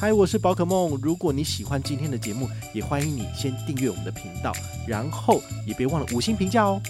[0.00, 0.98] 嗨，我是宝可梦。
[1.02, 4.50] 如果你喜欢今天的节目，也欢迎你先订阅我们的频道，
[4.86, 6.80] 然后也别忘了五星评价哦。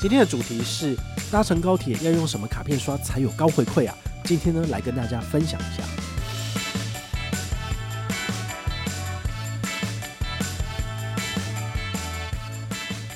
[0.00, 0.96] 今天的主题是
[1.30, 3.96] 搭乘高铁要用什么卡片刷才有高回馈啊？
[4.24, 5.84] 今天呢，来跟大家分享一下。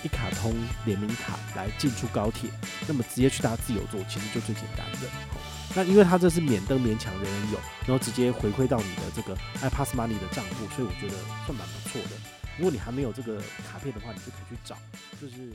[0.05, 2.48] 一卡通联名卡来进出高铁，
[2.87, 5.35] 那么直接去搭自由座，其实就最简单的。
[5.77, 11.14] 那因为它这是免登免抢人人有，然后直接回馈到你的这个 iPass Money 的账户，所以我觉得
[11.45, 12.16] 算蛮不错的。
[12.56, 13.38] 如果你还没有这个
[13.70, 14.74] 卡片的话，你就可以去找。
[15.20, 15.50] 就是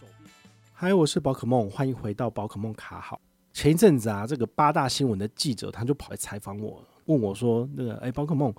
[0.00, 0.28] 手边。
[0.72, 3.20] 嗨，我是宝可梦，欢迎回到宝可梦卡好。
[3.52, 8.52] 前一阵子啊，这个八大新闻的记者他就跑来采访我，问我说：“那个，哎，宝可梦，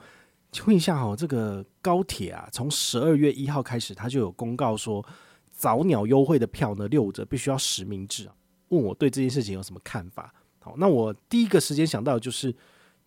[0.53, 5.05] 请问一下哈，这个高铁啊，从十二月一号开始，他就有公告说，
[5.51, 8.33] 早鸟优惠的票呢，六折必须要实名制啊。
[8.69, 10.33] 问我对这件事情有什么看法？”
[10.65, 12.51] 好，那我第一个时间想到就是，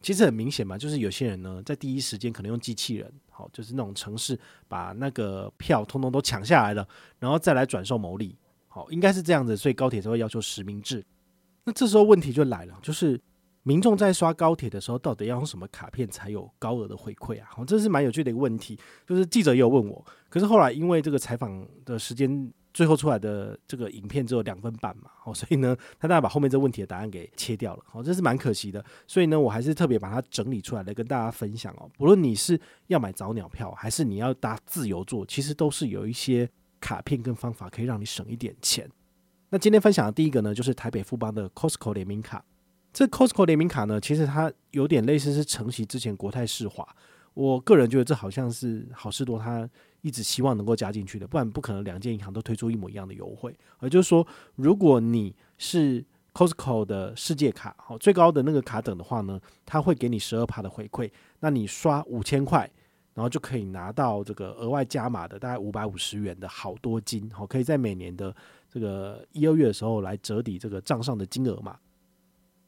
[0.01, 6.87] 其实很明显嘛，就是有些人呢，在第一时间可能用机器人，好，就是那种城市把那个票通通都抢下来了，
[7.19, 11.05] 然后再来转售牟利，好，应该是这样子，所以高铁才会要求实名制。
[11.65, 13.21] 那这时候问题就来了，就是
[13.65, 17.49] 民众在刷高铁的时候，到底要用什么卡片才有高额的回馈啊？
[17.51, 22.53] 好，这是蛮有趣的一个问题，就是记者也有问我，可是后来因为这个采访的时间。
[22.79, 28.85] 最后出来的这个影片只有两分半嘛，哦，所以呢，他大概把后面这问题的答案给切掉了，哦，这是蛮可惜的。
[29.05, 31.91] 所以呢，我还是特别把它整理出来来跟大家分享哦。
[31.99, 36.49] 不论你是要买早鸟票，还是你要搭自由座，其实都是有一些
[36.79, 38.89] 卡片跟方法可以让你省一点钱。
[39.49, 42.45] 那今天分享的第一个呢，就是台北富邦的 Costco 联名卡。
[42.93, 46.87] 这 Costco 联名卡呢，其实它有点类似是承袭之前国泰世华。
[47.39, 53.57] 我个人觉得这好像是好事多他一直希望能够加进去的，不然不可能两间银行都推出一模一样的优惠。
[53.81, 61.09] 也就是说，如果你是 Costco 的世界卡，好，最高的那个卡等的话呢，它会给你十二趴的回馈。
[61.39, 62.69] 那你刷五千块，
[63.15, 68.35] 然后就可以拿到这个额外加码的大概五百五十元的好多金，好，可以在每年的
[68.69, 71.79] 这个一二月的时候来折抵这个账上的金额嘛。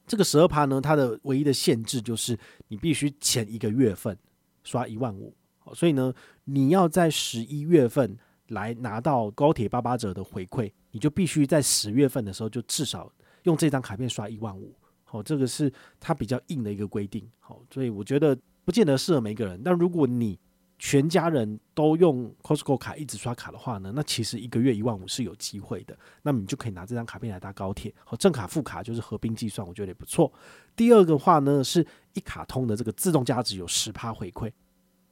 [0.07, 4.17] 这个十二趴呢，它的唯一的限制就是你必须前一个月份。
[4.63, 5.35] 刷一万五，
[5.75, 6.13] 所以呢，
[6.45, 8.17] 你要在十一月份
[8.49, 13.11] 来拿到高铁八八折的回馈，你就必须在十月份的时候就至少
[13.45, 14.75] 用这张卡片刷一万五。
[15.05, 17.29] 好，这个是它比较硬的一个规定。
[17.39, 19.61] 好，所以我觉得不见得适合每个人。
[19.65, 20.39] 但如果你
[20.83, 25.95] 全家人都用 Costco 卡一直刷卡的话呢，那其实一个月一万五是有机会的。
[26.23, 30.33] 那么你就可以拿这张卡片来搭高铁，和，正卡副卡就是合并计算，我觉得也不错。
[30.75, 34.51] 第二个话呢，是一卡通的这个自动价值有十趴回馈。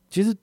[0.09, 0.35] 其实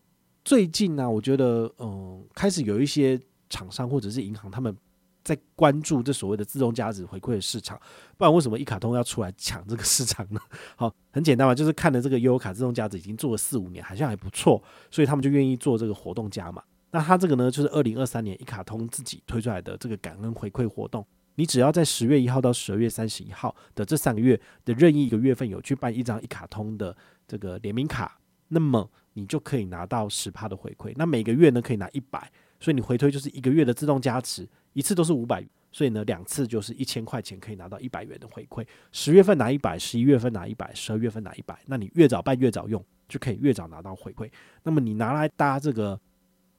[0.44, 3.20] 最近呢、我觉得嗯，开始有一些
[3.50, 4.78] 厂商或者是银行他们。
[5.26, 7.78] 在关注这所谓的自动加值回馈的市场，
[8.16, 10.40] 不然为什么一卡通要出来抢这个市场呢？
[10.78, 16.64] 好，很简单嘛，就是看了这个悠卡自动加值已经做了四五年，好像还不错，所以他们就愿意做这个活动加码。
[16.92, 21.04] 那它这个呢，就是二零二三年一卡通自己推出来的这个感恩回馈活动，
[21.36, 26.96] 你只要在十月一号到十二月三十一号的这三个月的任意一个月份有去办一张一卡通的
[27.28, 28.20] 这个联名卡，
[28.50, 30.94] 那么你就可以拿到十趴的回馈。
[30.96, 34.48] 那每个月呢可以拿一百，所以你回推就是一个月的自动加持。
[34.76, 38.64] 一次都是五百，所以呢，两次就是一千块钱可以拿到一百元的回馈。
[38.92, 44.30] 十月份拿一百，十一月份拿一百，十二月份拿一百，那你越早办越早用，就可以越早拿到回馈。
[44.64, 46.00] 那么你拿来搭这个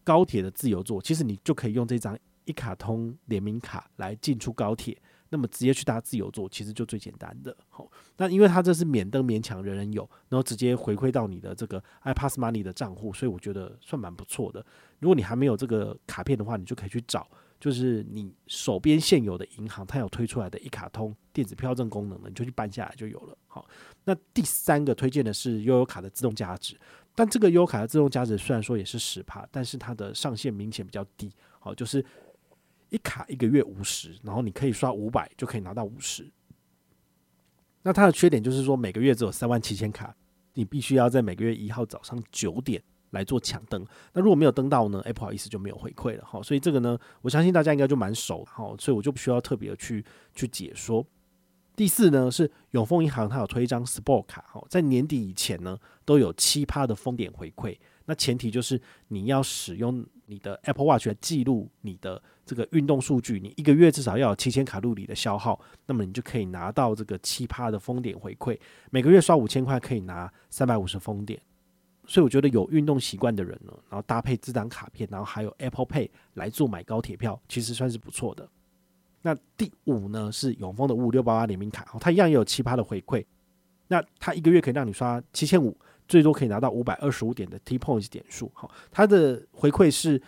[0.02, 4.96] 高铁的自由座，其实你就可以用这张一卡通联名卡来进出高铁。
[5.28, 7.54] 那么直接去搭自由座，其实就最简单的。
[7.68, 14.64] 好，那因为它这是免登免抢人人有，然后直接回馈到你的这个 iPass Money 的账户，所以我觉得算蛮不错的。
[15.00, 17.28] 如果你还没有这个卡片的话，你就可以去找，
[17.66, 23.36] 就是你手边现有的银行它有推出来的一卡通电子票证功能的，你就去办下来就有了。
[23.46, 23.68] 好，
[24.04, 26.78] 那第三个推荐的是悠游卡的自动加值，
[27.14, 31.32] 但这个悠游卡的自动加值虽然说也是十趴，但是它的上限明显比较低。
[31.58, 32.04] 好，就是。
[32.88, 36.24] 一卡一个月五十，然后你可以刷五百就可以拿到五十。
[37.82, 40.14] 那它的缺点就是说，每个月只有三万七千卡，
[40.54, 42.80] 你必须要在每个月一号早上九点
[43.16, 43.84] 来做抢灯。
[44.12, 45.00] 那如果没有登到呢？
[45.04, 46.42] 哎，不好意思就没有回馈了哈。
[46.42, 50.04] 所以这个呢，我相信大家应该就蛮熟哈，所以我就不需要特别去
[50.34, 51.04] 去解说。
[51.74, 57.76] 第四呢是永丰银行，它有推一张 Sport 卡哈，在年底以前呢都有七趴的封点回馈。
[58.06, 68.58] 那前提就是你要使用你的 Apple Watch 来记录你的这个运动数据，你一个月至少要有七千卡路里的消耗，那么你就可以拿到这个七趴的封点回馈。
[68.90, 71.38] 每个月刷五千块可以拿三百五十封点，
[72.06, 78.48] 所以我觉得有运动习惯的人呢，然后搭配这张卡片，然后还有 Apple Pay 来做买高铁票，其实算是不错的。
[79.22, 83.24] 那第五呢是永丰的五五六八八联名卡，它一样也有七趴的回馈，
[83.88, 85.76] 那它一个月可以让你刷七千五。
[86.08, 88.48] 最多可以拿到五百二十五点的 T Points 点数。
[88.54, 90.22] 好，它的回馈是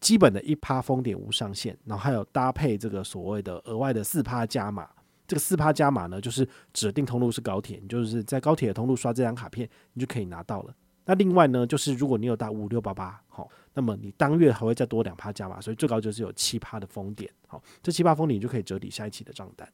[0.00, 4.88] 基本的一趴封点无上限，然后还有搭配这个所谓的额外的四趴加码。
[5.28, 10.74] 这个四趴加码呢，就是指定通路是高铁，你就是在高铁的通路刷这张卡片，你就可以拿到了。
[11.04, 17.30] 那另外呢，就是如果你有打五六八八，好，那么你当月还会再多两趴加码，所以最高就是有七趴的封点。
[17.46, 19.70] 好，这七趴封点你就可以折抵下一期的账单。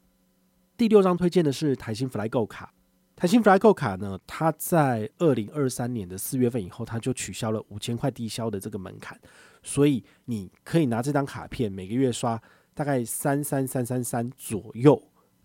[0.76, 2.72] 第六张推荐的是台新 FlyGo 卡。
[3.16, 9.16] 台新 FlyGo 卡呢，它在二零二三年的四月份以后，它就取消了五千块低消的这个门槛，
[9.62, 12.40] 所以你可以拿这张卡片，每个月刷
[12.74, 15.00] 大概三三三三三左右，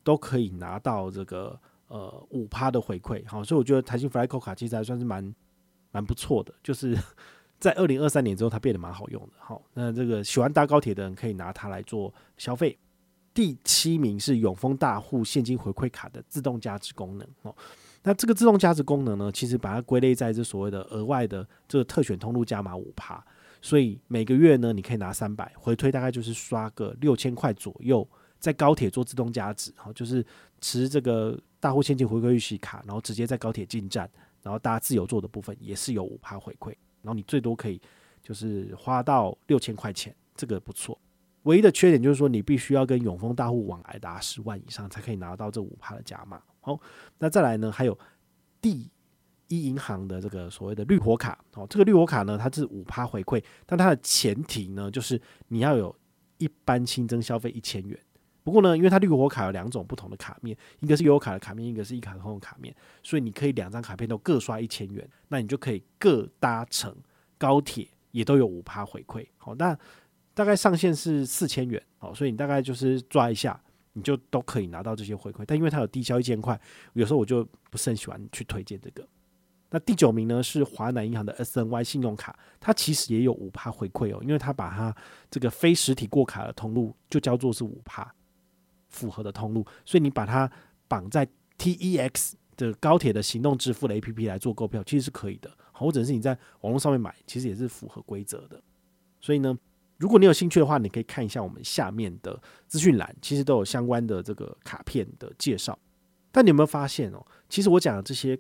[0.09, 1.55] 都可以拿到这个
[1.87, 3.23] 呃五趴的回馈。
[3.27, 5.35] 好，所以我觉得台新 Flyco 卡其实还算是蛮
[5.91, 6.97] 蛮不错的，就是
[7.61, 9.33] 在二零二三年之后，它变得蛮好用的。
[9.37, 12.75] 好，那这个喜欢搭高铁的人可以拿它来做消费。
[13.35, 17.55] 第七名是永丰大户现金回馈卡的自动加值功能哦。
[18.01, 23.23] 那这个自动加值功能呢，其实把它归类在这所谓的额外的这个特选通路加码五趴，
[23.61, 28.05] 所以每个月呢，你可以拿三百回推，大概就是刷个六千块左右，
[28.39, 30.25] 在高铁做自动加值，好，就是
[30.61, 34.09] 持这个大户现金回馈预习卡，然后直接在高铁进站，
[34.41, 36.69] 然后大家自由做的部分也是有五趴回馈，
[37.01, 37.81] 然后你最多可以
[38.23, 40.99] 就是花到六千块钱，这个不错。
[41.43, 46.41] 唯一的缺点就是说，你必须要跟永丰大户往来达十万以上，才可以拿到这五趴的加码。
[46.61, 46.79] 好，
[47.17, 47.97] 那再来呢，还有
[48.61, 48.89] 第
[49.47, 51.39] 一银行的这个所谓的绿活卡。
[51.55, 55.95] 哦，这个绿活卡呢，它是五趴回馈，但它的前提呢，就是你要有
[56.37, 57.97] 一般新增消费一千元。
[58.49, 66.95] 不过呢，因为它绿活卡有两种不同的卡面，一个是优卡的卡面，一个是一卡通的卡面，所以你可以两张卡片都各刷一千元，那你就可以各搭乘
[67.37, 69.27] 高铁也都有五趴回馈。
[69.37, 69.77] 好，那。
[70.31, 73.61] 大概上限是四千元，好，所以你大概就是抓一下，
[73.91, 75.43] 你就都可以拿到这些回馈。
[75.45, 76.57] 但因为它有低消一千块，
[76.93, 79.05] 有时候我就不是很喜欢去推荐这个。
[79.69, 84.95] 那第九名呢是华南银行的 SNY 信用卡，它其实也有五趴回馈哦，因为它把它
[85.29, 88.09] 这个非实体过卡的通路就叫做是五趴
[88.89, 90.51] 符合的通路，所以你把它
[90.87, 91.27] 绑在
[91.57, 95.49] TEX 的高铁的行动支付的 APP 来做购票，其实是可以的。
[95.71, 98.61] 或者是你在网络上面买，其实也是符合规则的。
[99.21, 99.57] 所以呢。
[99.97, 105.77] 如果你有兴趣的话，你可以看一下我们下面的资讯栏，其实都有相关的这个卡片的介绍。
[106.31, 107.21] 但你有没有发现哦？
[107.49, 108.39] 其实我讲的这些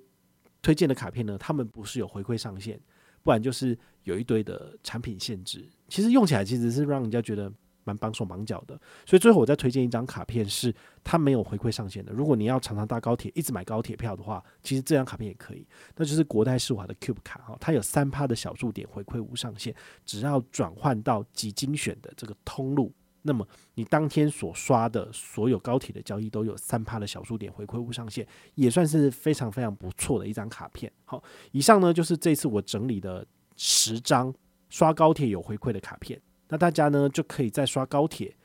[0.61, 2.79] 推荐的卡片呢，他们不是有回馈上限，
[3.23, 5.67] 不然就是有一堆的产品限制。
[5.89, 7.51] 其实用起来其实是让人家觉得。
[7.83, 10.73] 蛮绑手绑脚的，所以最后我再推荐一张卡片，是
[11.03, 12.11] 它没有回馈上限的。
[12.11, 15.65] 如果你要常常搭高铁，一直买高铁票的话，其实这张卡片也可以。
[15.95, 19.73] 那就是国泰世华的 Cube 卡哈，它有三趴的小数点回馈无上限，
[20.05, 22.93] 只要转换到极精选的这个通路，
[23.23, 30.91] 那么你当天所刷的所有高铁的交易都有三趴的小数点回馈无上限，也算是非常非常不错的一张卡片。
[31.05, 33.25] 好，以上呢就是这次我整理的
[33.55, 34.33] 十张
[34.69, 36.21] 刷高铁有回馈的卡片。
[36.49, 38.35] 那大家呢就可以在刷高铁、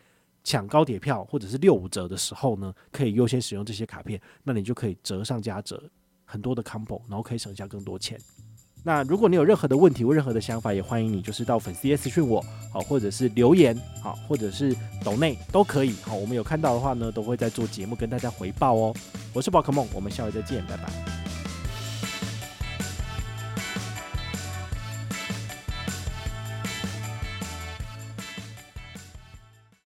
[0.45, 5.83] 抢高铁票或者是六五折的时候呢，可以优先使用这些卡片，那你就可以折上加折，
[6.25, 8.17] 很多的 combo，然后可以省下更多钱。
[8.87, 18.95] 那如果你有任何的问题或任何的想法，也欢迎你就是到粉丝页私讯我，好，或者是留言，好，或者是抖内都可以，好，我们有看到的话呢，都会在做节目跟大家回报哦。
[19.33, 21.14] 我是宝可梦，我们下回再见，拜拜。